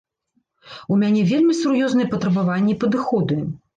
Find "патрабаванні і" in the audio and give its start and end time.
2.15-2.79